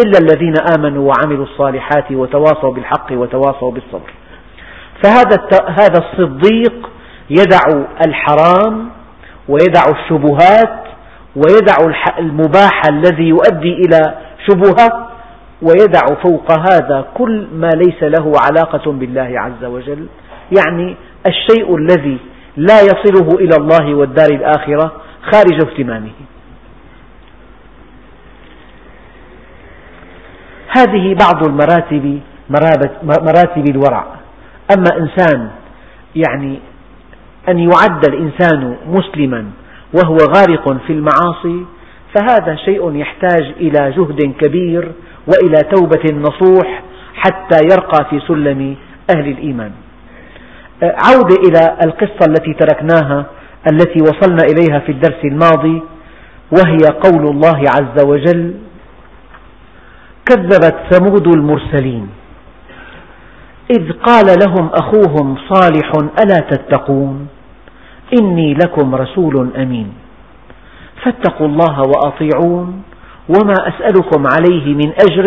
[0.05, 4.11] إلا الذين آمنوا وعملوا الصالحات وتواصوا بالحق وتواصوا بالصبر.
[5.05, 5.37] فهذا
[5.69, 6.91] هذا الصديق
[7.31, 8.89] يدع الحرام
[9.49, 10.85] ويدع الشبهات
[11.37, 11.75] ويدع
[12.19, 14.15] المباح الذي يؤدي إلى
[14.49, 15.09] شبهة
[15.63, 20.07] ويدع فوق هذا كل ما ليس له علاقة بالله عز وجل.
[20.59, 22.19] يعني الشيء الذي
[22.57, 24.93] لا يصله إلى الله والدار الآخرة
[25.33, 26.13] خارج اهتمامه.
[30.77, 32.21] هذه بعض المراتب
[33.05, 34.07] مراتب الورع.
[34.77, 35.51] أما إنسان
[36.17, 36.59] يعني
[37.49, 39.47] أن يعد الإنسان مسلما
[39.95, 41.65] وهو غارق في المعاصي
[42.15, 44.93] فهذا شيء يحتاج إلى جهد كبير
[45.27, 46.83] وإلى توبة نصوح
[47.15, 48.77] حتى يرقى في سلم
[49.17, 49.73] أهل الإيمان.
[50.83, 53.27] عودة إلى القصة التي تركناها
[53.73, 55.83] التي وصلنا إليها في الدرس الماضي
[56.53, 58.55] وهي قول الله عز وجل
[60.27, 62.09] كذبت ثمود المرسلين.
[63.71, 65.93] إذ قال لهم أخوهم صالح
[66.25, 67.29] ألا تتقون؟
[68.21, 69.93] إني لكم رسول أمين.
[71.05, 72.83] فاتقوا الله وأطيعون.
[73.29, 75.27] وما أسألكم عليه من أجر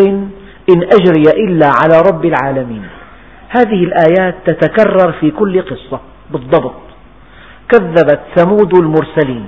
[0.69, 2.83] إن أجري إلا على رب العالمين.
[3.49, 5.99] هذه الآيات تتكرر في كل قصة
[6.31, 6.81] بالضبط.
[7.69, 9.45] كذبت ثمود المرسلين.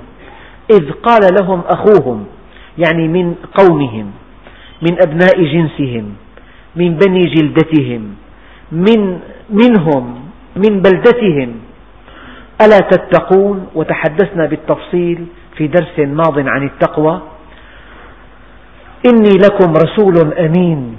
[0.71, 2.25] إذ قال لهم أخوهم
[2.77, 4.11] يعني من قومهم
[4.81, 6.13] من أبناء جنسهم
[6.75, 8.15] من بني جلدتهم
[8.71, 10.19] من منهم
[10.55, 11.55] من بلدتهم.
[12.61, 15.25] ألا تتقون؟ وتحدثنا بالتفصيل
[15.57, 17.21] في درس ماض عن التقوى.
[19.05, 20.97] إني لكم رسول أمين.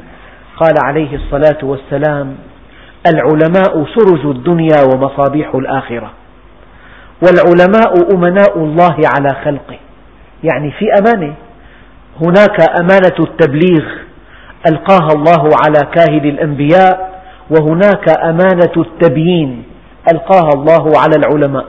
[0.56, 2.36] قال عليه الصلاة والسلام
[3.06, 6.10] العلماء سرج الدنيا ومصابيح الآخرة
[7.22, 9.78] والعلماء أمناء الله على خلقه.
[10.44, 11.34] يعني في أمانة
[12.20, 13.84] هناك أمانة التبليغ
[14.70, 19.62] ألقاها الله على كاهل الأنبياء وهناك أمانة التبيين
[20.12, 21.64] ألقاها الله على العلماء.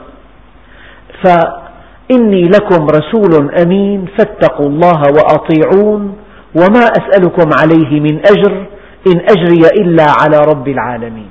[1.24, 6.16] فإني لكم رسول أمين فاتقوا الله وأطيعون
[6.54, 8.66] وما أسألكم عليه من أجر
[9.06, 11.28] إن أجري إلا على رب العالمين.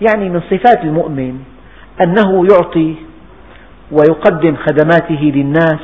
[0.00, 1.38] يعني من صفات المؤمن
[2.04, 2.94] أنه يعطي
[3.92, 5.80] ويقدم خدماته للناس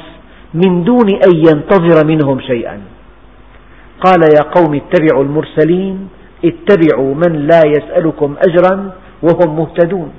[0.55, 2.81] من دون أن ينتظر منهم شيئا.
[4.01, 6.09] قال يا قوم اتبعوا المرسلين
[6.45, 10.11] اتبعوا من لا يسألكم أجرا وهم مهتدون.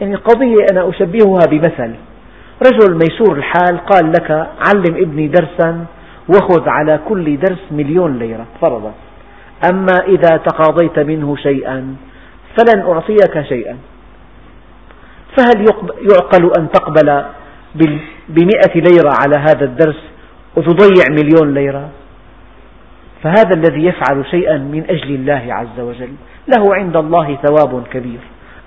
[0.00, 1.94] يعني قضية أنا أشبهها بمثل.
[2.66, 4.30] رجل ميسور الحال قال لك
[4.66, 5.84] علم ابني درسا
[6.28, 8.92] وخذ على كل درس مليون ليرة فرضا
[9.70, 11.96] أما إذا تقاضيت منه شيئا
[12.56, 13.76] فلن أعطيك شيئا.
[15.36, 15.64] فهل
[16.12, 17.24] يعقل أن تقبل
[18.28, 20.02] بمئة ليرة على هذا الدرس
[20.56, 21.88] وتضيع مليون ليرة؟
[23.22, 26.12] فهذا الذي يفعل شيئا من أجل الله عز وجل
[26.56, 28.20] له عند الله ثواب كبير.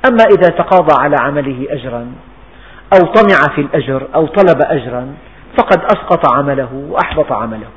[0.09, 2.11] أما إذا تقاضى على عمله أجرا
[2.93, 5.07] أو طمع في الأجر أو طلب أجرا
[5.57, 7.69] فقد أسقط عمله وأحبط عمله.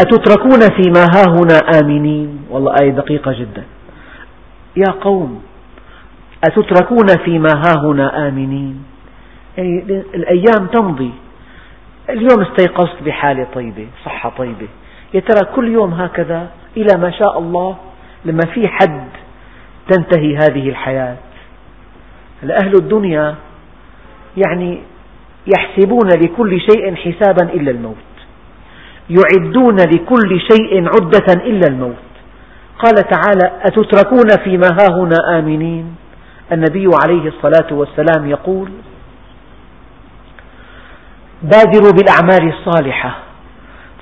[0.00, 3.64] أتتركون فيما هاهنا آمنين؟ والله آية دقيقة جدا.
[4.76, 5.42] يا قوم
[6.44, 8.84] أتتركون فيما هاهنا آمنين؟
[9.58, 11.10] يعني الأيام تمضي.
[12.10, 14.68] اليوم استيقظت بحالة طيبة صحة طيبة.
[15.14, 17.76] يا ترى كل يوم هكذا إلى ما شاء الله
[18.24, 19.08] لما في حد
[19.90, 21.16] تنتهي هذه الحياة؟
[22.44, 23.34] أهل الدنيا
[24.36, 24.82] يعني
[25.46, 27.96] يحسبون لكل شيء حسابا إلا الموت.
[29.10, 31.94] يعدون لكل شيء عدة إلا الموت.
[32.78, 35.96] قال تعالى أتتركون فيما هاهنا آمنين؟
[36.52, 38.68] النبي عليه الصلاة والسلام يقول
[41.42, 43.18] بادروا بالأعمال الصالحة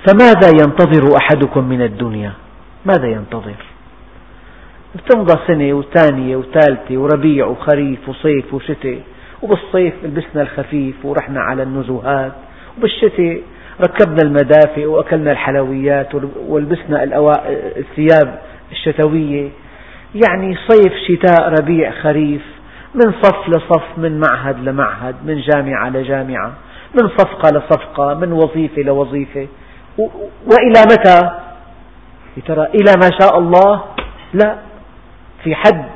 [0.07, 2.33] فماذا ينتظر أحدكم من الدنيا؟
[2.87, 3.65] ماذا ينتظر؟
[5.11, 9.01] تمضى سنة وثانية وثالثة وربيع وخريف وصيف وشتاء.
[9.43, 12.33] وبالصيف لبسنا الخفيف ورحنا على النزهات
[12.79, 13.41] وبالشتاء
[13.81, 16.09] ركبنا المدافئ وأكلنا الحلويات
[16.49, 17.05] ولبسنا
[17.77, 18.39] الثياب
[18.73, 19.49] الشتوية.
[20.15, 22.43] يعني صيف شتاء ربيع خريف
[22.95, 26.53] من صف لصف من معهد لمعهد من جامعة لجامعة
[27.03, 29.47] من صفقة لصفقة من وظيفة لوظيفة.
[30.47, 31.31] وإلى متى؟
[32.47, 33.83] ترى إلى ما شاء الله؟
[34.35, 34.57] لا
[35.45, 35.91] في حد.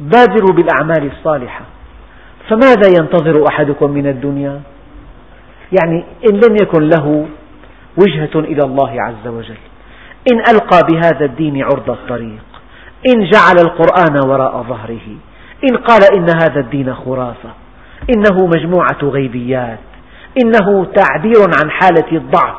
[0.00, 1.64] بادروا بالأعمال الصالحة.
[2.48, 4.60] فماذا ينتظر أحدكم من الدنيا؟
[5.80, 7.26] يعني إن لم يكن له
[7.98, 9.58] وجهة إلى الله عز وجل.
[10.32, 12.42] إن ألقى بهذا الدين عرض الطريق.
[13.08, 15.16] إن جعل القرآن وراء ظهره.
[15.70, 17.50] إن قال إن هذا الدين خرافة.
[18.16, 19.78] إنه مجموعة غيبيات.
[20.44, 22.56] إنه تعبير عن حالة الضعف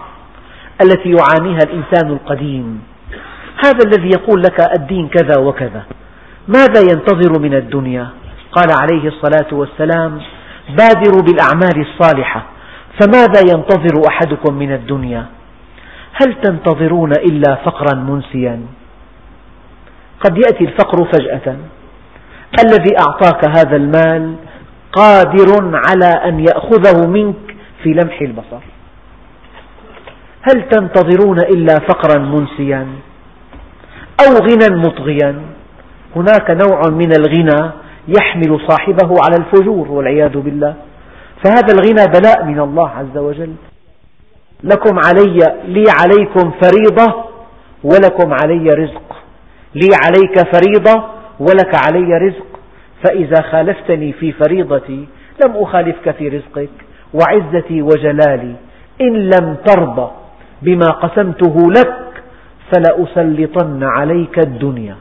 [0.81, 2.81] التي يعانيها الإنسان القديم.
[3.65, 5.83] هذا الذي يقول لك الدين كذا وكذا.
[6.47, 8.07] ماذا ينتظر من الدنيا؟
[8.55, 10.21] قال عليه الصلاة والسلام
[10.69, 12.45] بادروا بالأعمال الصالحة
[13.01, 15.25] فماذا ينتظر أحدكم من الدنيا؟
[16.13, 18.61] هل تنتظرون إلا فقرا منسيا؟
[20.19, 21.57] قد يأتي الفقر فجأة.
[22.63, 24.35] الذي أعطاك هذا المال
[24.91, 28.63] قادر على أن يأخذه منك في لمح البصر.
[30.41, 32.87] هل تنتظرون إلا فقرا منسيا
[34.19, 35.41] أو غنى مطغيا؟
[36.15, 40.75] هناك نوع من الغنى يحمل صاحبه على الفجور والعياذ بالله.
[41.43, 43.53] فهذا الغنى بلاء من الله عز وجل.
[44.63, 45.37] لكم علي
[45.67, 47.23] لي عليكم فريضة
[47.83, 49.15] ولكم علي رزق.
[49.75, 51.03] لي عليك فريضة
[51.39, 52.59] ولك علي رزق.
[53.03, 55.07] فإذا خالفتني في فريضتي
[55.45, 56.69] لم أخالفك في رزقك.
[57.13, 58.55] وعزتي وجلالي
[59.01, 60.11] إن لم ترضى
[60.61, 62.23] بما قسمته لك
[62.71, 64.95] فلأسلطن عليك الدنيا.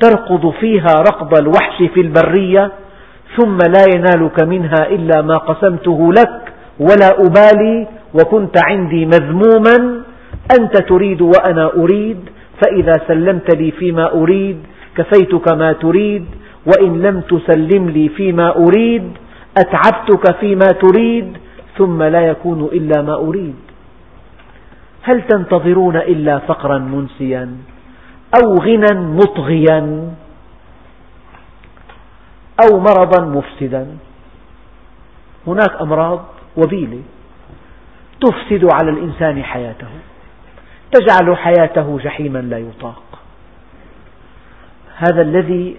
[0.00, 2.72] ترقض فيها رقض الوحش في البرية
[3.36, 10.02] ثم لا ينالك منها إلا ما قسمته لك ولا أبالي وكنت عندي مذموما
[10.60, 12.18] أنت تريد وأنا أريد
[12.62, 14.58] فإذا سلمت لي فيما أريد
[14.96, 16.24] كفيتك ما تريد
[16.66, 19.10] وإن لم تسلم لي فيما أريد
[19.58, 21.36] أتعبتك فيما تريد
[21.78, 23.54] ثم لا يكون إلا ما أريد.
[25.02, 27.48] هل تنتظرون إلا فقرا منسيا؟
[28.38, 30.10] أو غنى مطغيا
[32.64, 33.96] أو مرضا مفسدا.
[35.46, 36.24] هناك أمراض
[36.56, 37.02] وبيلة
[38.20, 39.88] تفسد على الإنسان حياته
[40.92, 43.02] تجعل حياته جحيما لا يطاق.
[44.96, 45.76] هذا الذي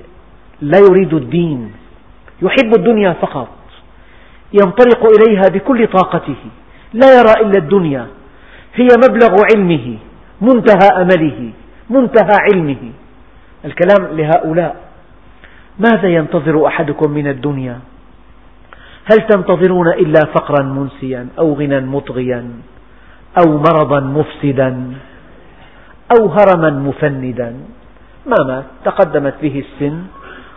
[0.62, 1.74] لا يريد الدين
[2.42, 3.48] يحب الدنيا فقط
[4.54, 6.36] ينطلق إليها بكل طاقته
[6.94, 8.08] لا يرى إلا الدنيا
[8.76, 9.98] هي مبلغ علمه
[10.42, 11.52] منتهى أمله.
[11.90, 12.92] منتهى علمه.
[13.66, 14.76] الكلام لهؤلاء.
[15.80, 17.80] ماذا ينتظر أحدكم من الدنيا؟
[19.12, 22.50] هل تنتظرون إلا فقرا منسيا أو غنى مطغيا
[23.38, 24.94] أو مرضا مفسدا
[26.20, 27.56] أو هرما مفندا؟
[28.26, 30.04] ما مات تقدمت به السن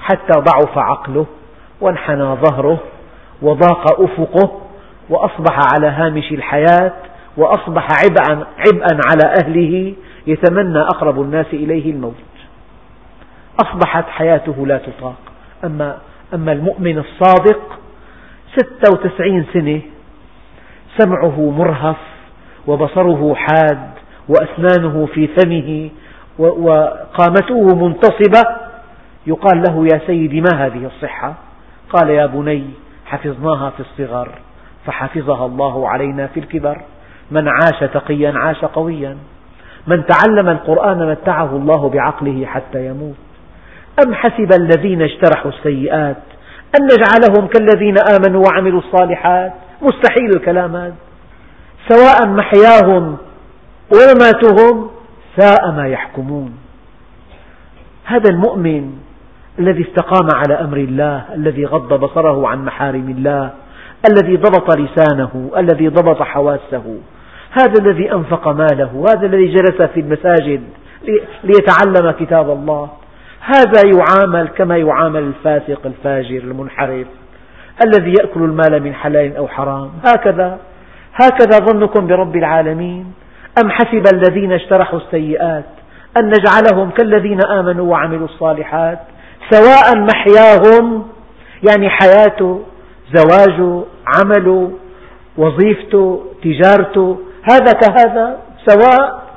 [0.00, 1.26] حتى ضعف عقله
[1.80, 2.78] وانحنى ظهره
[3.42, 4.60] وضاق أفقه
[5.10, 6.92] وأصبح على هامش الحياة
[7.36, 9.94] وأصبح عبئا, عبئا على أهله
[10.28, 12.14] يتمنى أقرب الناس إليه الموت.
[13.64, 15.16] أصبحت حياته لا تطاق.
[15.64, 15.98] أما,
[16.34, 17.78] أما المؤمن الصادق
[18.56, 19.80] ستة وتسعين سنة
[20.98, 21.96] سمعه مرهف
[22.66, 23.90] وبصره حاد
[24.28, 25.90] وأسنانه في فمه
[26.38, 28.56] وقامته منتصبة.
[29.26, 31.34] يقال له يا سيدي ما هذه الصحة؟
[31.90, 32.64] قال يا بني
[33.06, 34.28] حفظناها في الصغر
[34.86, 36.80] فحفظها الله علينا في الكبر.
[37.30, 39.16] من عاش تقيا عاش قويا.
[39.88, 43.14] من تعلم القرآن متعه الله بعقله حتى يموت.
[44.07, 46.16] أم حسب الذين اجترحوا السيئات
[46.81, 50.94] أن نجعلهم كالذين آمنوا وعملوا الصالحات؟ مستحيل الكلام هذا.
[51.88, 53.16] سواء محياهم
[53.94, 54.90] ومماتهم
[55.37, 56.53] ساء ما يحكمون.
[58.05, 58.92] هذا المؤمن
[59.59, 63.51] الذي استقام على أمر الله الذي غض بصره عن محارم الله
[64.11, 66.98] الذي ضبط لسانه الذي ضبط حواسه
[67.50, 70.62] هذا الذي أنفق ماله هذا الذي جلس في المساجد
[71.44, 72.88] ليتعلم كتاب الله.
[73.40, 77.06] هذا يعامل كما يعامل الفاسق الفاجر المنحرف
[77.87, 79.90] الذي يأكل المال من حلال أو حرام.
[80.04, 80.58] هكذا.
[81.14, 83.12] هكذا ظنكم برب العالمين.
[83.62, 85.64] أم حسب الذين اجترحوا السيئات
[86.20, 88.98] أن نجعلهم كالذين آمنوا وعملوا الصالحات
[89.50, 91.04] سواء محياهم
[91.70, 92.62] يعني حياته
[93.14, 94.72] زواجه عمله
[95.37, 97.18] وظيفته تجارته
[97.50, 99.28] هذا كهذا سواء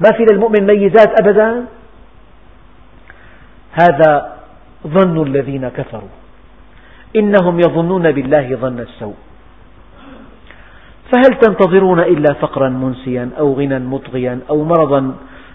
[0.00, 1.64] ما في للمؤمن ميزات أبدا
[3.72, 4.36] هذا
[4.86, 6.14] ظن الذين كفروا.
[7.16, 9.14] إنهم يظنون بالله ظن السوء.
[11.12, 15.14] فهل تنتظرون إلا فقرا منسيا أو غنى مطغيا أو مرضا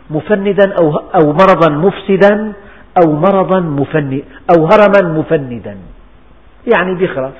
[0.09, 2.53] مفندا أو, أو مرضا مفسدا
[3.03, 5.77] أو مرضا مفند أو هرما مفندا؟
[6.75, 7.33] يعني بيخرف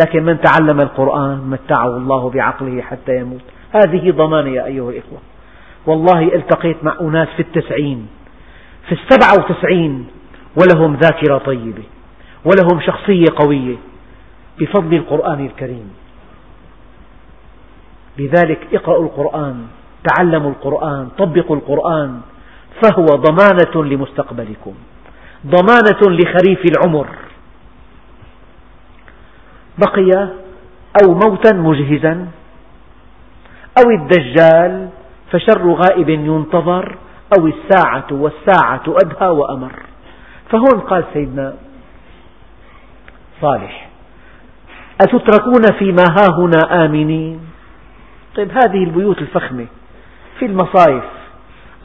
[0.00, 3.40] لكن من تعلم القرآن متعه الله بعقله حتى يموت.
[3.72, 5.18] هذه ضمانة يا أيها الإخوة.
[5.86, 8.08] والله التقيت مع أناس في التسعين
[8.88, 10.06] في السبعة وتسعين
[10.56, 11.82] ولهم ذاكرة طيبة
[12.44, 13.76] ولهم شخصية قوية
[14.58, 15.90] بفضل القرآن الكريم.
[18.18, 19.66] لذلك اقرأوا القرآن
[20.08, 22.20] تعلموا القرآن طبقوا القرآن
[22.82, 24.74] فهو ضمانة لمستقبلكم
[25.46, 27.06] ضمانة لخريف العمر.
[29.78, 30.28] بقي
[31.02, 32.28] أو موتا مجهزا
[33.78, 34.88] أو الدجال
[35.32, 36.96] فشر غائب ينتظر
[37.38, 39.72] أو الساعة والساعة أدهى وأمر.
[40.50, 41.54] فهون قال سيدنا
[43.40, 43.88] صالح
[45.00, 47.40] أتتركون فيما هاهنا آمنين؟
[48.36, 49.66] طيب هذه البيوت الفخمة
[50.38, 51.04] في المصايف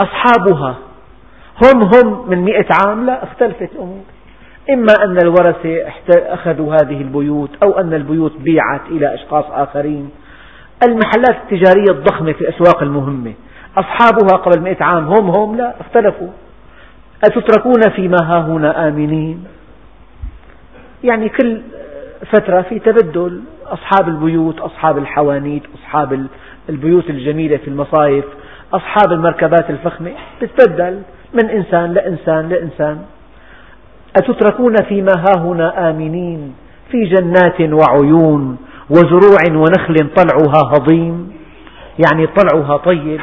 [0.02, 0.76] أصحابها
[1.64, 4.04] هم هم من مئة عام؟ لا اختلفت الأمور.
[4.70, 10.10] إما أن الورثة أخذوا هذه البيوت أو أن البيوت بيعت إلى أشخاص آخرين.
[10.88, 13.34] المحلات التجارية الضخمة في الأسواق المهمة.
[13.78, 16.28] أصحابها قبل مئة عام هم هم لا اختلفوا.
[17.24, 19.44] أتتركون فيما هاهنا آمنين؟
[21.04, 21.62] يعني كل
[22.34, 23.42] فترة في تبدل.
[23.66, 26.28] أصحاب البيوت أصحاب الحوانيت أصحاب
[26.70, 28.26] البيوت الجميلة في المصايف
[28.74, 30.12] أصحاب المركبات الفخمة.
[30.42, 31.02] تتبدل
[31.34, 33.02] من إنسان لإنسان لإنسان.
[34.18, 36.56] أتتركون فيما هاهنا آمنين
[36.92, 38.58] في جنات وعيون
[38.90, 41.34] وزروع ونخل طلعها هضيم؟
[42.08, 43.22] يعني طلعها طيب.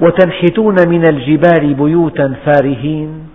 [0.00, 3.28] وتنحتون من الجبال بيوتا فارهين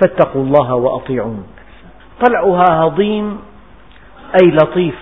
[0.00, 1.46] فاتقوا الله وأطيعون.
[2.26, 3.38] طلعها هضيم
[4.42, 4.94] أي لطيف.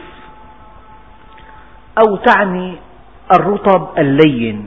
[1.99, 2.77] أو تعني
[3.41, 4.67] الرطب اللين.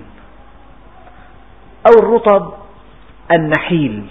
[1.87, 2.58] أو الرطب
[3.31, 4.03] النحيل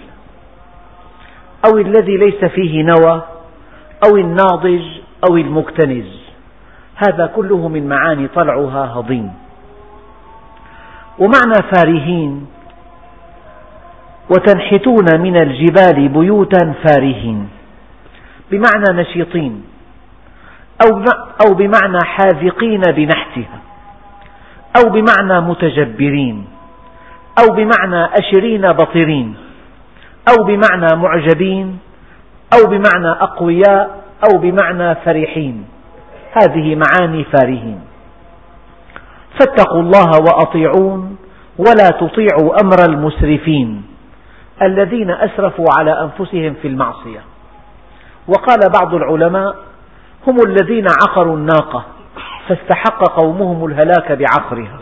[1.65, 3.21] أو الذي ليس فيه نوى
[4.07, 4.81] أو الناضج
[5.29, 6.19] أو المكتنز.
[6.95, 9.33] هذا كله من معاني طلعها هضيم.
[11.19, 12.47] ومعنى فارهين
[14.29, 17.49] وتنحتون من الجبال بيوتا فارهين.
[18.51, 19.63] بمعنى نشيطين
[21.45, 23.59] أو بمعنى حاذقين بنحتها
[24.77, 26.47] أو بمعنى متجبرين.
[27.39, 29.35] أو بمعنى أشرين بطرين
[30.29, 31.79] أو بمعنى معجبين
[32.53, 35.65] أو بمعنى أقوياء أو بمعنى فرحين.
[36.31, 37.81] هذه معاني فارهين.
[39.39, 41.17] فاتقوا الله وأطيعون
[41.57, 43.83] ولا تطيعوا أمر المسرفين
[44.61, 47.19] الذين أسرفوا على أنفسهم في المعصية.
[48.27, 49.55] وقال بعض العلماء
[50.27, 51.85] هم الذين عقروا الناقة
[52.47, 54.79] فاستحق قومهم الهلاك بعقرها.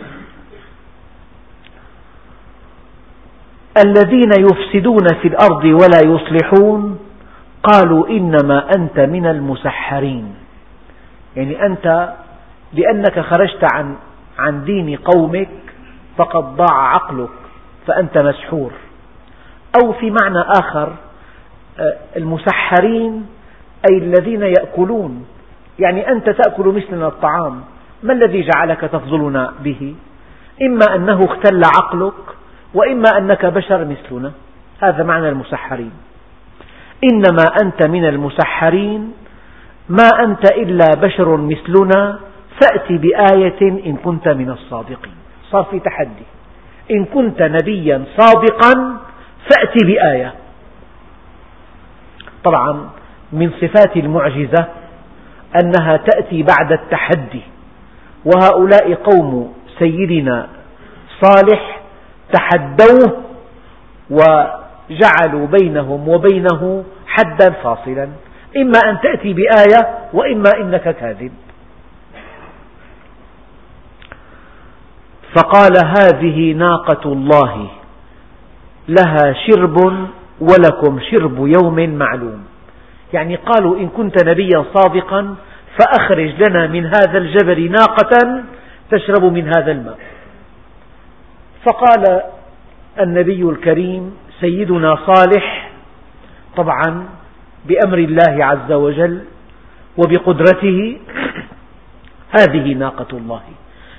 [3.85, 6.99] الذين يفسدون في الأرض ولا يصلحون
[7.63, 10.35] قالوا إنما أنت من المسحرين.
[11.35, 12.13] يعني أنت
[12.73, 13.95] لأنك خرجت عن
[14.39, 15.49] عن دين قومك
[16.17, 17.29] فقد ضاع عقلك
[17.87, 18.71] فأنت مسحور.
[19.83, 20.93] أو في معنى آخر
[21.79, 23.25] آه، المسحرين
[23.91, 25.25] أي الذين يأكلون.
[25.79, 27.61] يعني أنت تأكل مثلنا الطعام
[28.03, 29.95] ما الذي جعلك تفضلنا به؟
[30.61, 32.36] إما أنه اختل عقلك
[32.73, 34.31] وإما أنك بشر مثلنا.
[34.81, 35.91] هذا معنى المسحرين.
[37.03, 39.13] إنما أنت من المسحرين.
[39.89, 42.19] ما أنت إلا بشر مثلنا.
[42.61, 45.15] فأت بآية إن كنت من الصادقين.
[45.51, 46.25] صار في تحدي.
[46.91, 48.97] إن كنت نبيا صادقا
[49.49, 50.33] فأت بآية.
[52.43, 52.89] طبعا
[53.31, 54.65] من صفات المعجزة
[55.61, 57.41] أنها تأتي بعد التحدي.
[58.25, 60.47] وهؤلاء قوم سيدنا
[61.21, 61.76] صالح
[62.33, 63.23] تحدوه
[64.09, 68.09] وجعلوا بينهم وبينه حدا فاصلا.
[68.57, 71.31] إما أن تأتي بآية وإما إنك كاذب.
[75.35, 77.67] فقال هذه ناقة الله
[78.87, 79.77] لها شرب
[80.41, 82.43] ولكم شرب يوم معلوم.
[83.13, 85.35] يعني قالوا إن كنت نبيا صادقا
[85.79, 88.43] فأخرج لنا من هذا الجبل ناقة
[88.91, 89.97] تشرب من هذا الماء.
[91.65, 92.21] فقال
[92.99, 95.71] النبي الكريم سيدنا صالح
[96.57, 97.05] طبعا
[97.65, 99.21] بأمر الله عز وجل
[99.97, 100.97] وبقدرته
[102.39, 103.41] هذه ناقة الله.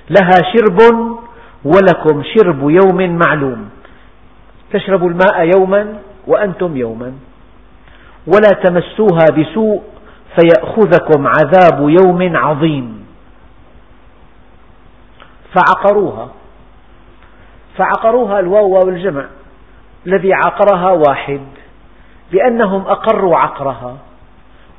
[0.09, 0.79] لها شرب
[1.65, 3.69] ولكم شرب يوم معلوم.
[4.73, 7.13] تشرب الماء يوما وأنتم يوما.
[8.27, 9.83] ولا تمسوها بسوء
[10.35, 13.05] فيأخذكم عذاب يوم عظيم.
[15.55, 16.38] فعقروها.
[17.79, 19.25] فعقروها الواو والجمع
[20.07, 21.41] الذي عقرها واحد.
[22.31, 23.97] لأنهم أقروا عقرها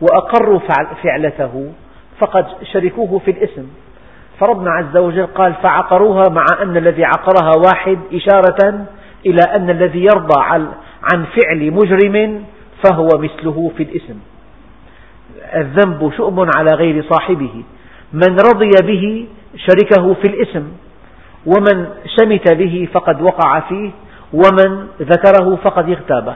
[0.01, 0.59] وأقروا
[1.03, 1.73] فعلته
[2.19, 3.67] فقد شركوه في الاسم.
[4.41, 8.87] فربنا عز وجل قال فعقروها مع أن الذي عقرها واحد إشارة
[9.27, 10.41] إلى أن الذي يرضى
[11.13, 12.45] عن فعل مجرم
[12.85, 14.19] فهو مثله في الاسم.
[15.55, 17.65] الذنب شؤم على غير صاحبه.
[18.13, 20.73] من رضي به شركه في الاسم.
[21.47, 21.87] ومن
[22.19, 23.91] شمت به فقد وقع فيه
[24.33, 26.35] ومن ذكره فقد اغتابه.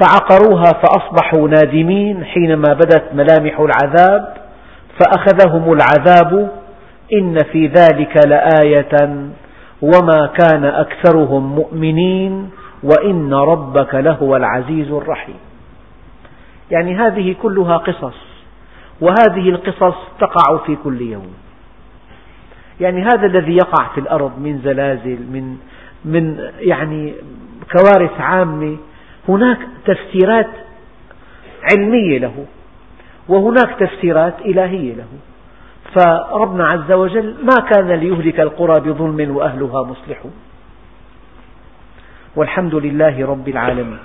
[0.00, 4.34] فعقروها فأصبحوا نادمين حينما بدت ملامح العذاب
[4.98, 6.50] فأخذهم العذاب
[7.12, 9.26] إن في ذلك لآية
[9.82, 12.50] وما كان أكثرهم مؤمنين
[12.82, 15.38] وإن ربك لهو العزيز الرحيم.
[16.70, 18.14] يعني هذه كلها قصص
[19.00, 21.32] وهذه القصص تقع في كل يوم.
[22.82, 25.56] يعني هذا الذي يقع في الأرض من زلازل من
[26.04, 27.14] من يعني
[27.76, 28.76] كوارث عامة
[29.28, 30.50] هناك تفسيرات
[31.70, 32.46] علمية له
[33.28, 35.08] وهناك تفسيرات إلهية له.
[35.94, 40.32] فربنا عز وجل ما كان ليهلك القرى بظلم وأهلها مصلحون.
[42.36, 43.98] والحمد لله رب العالمين.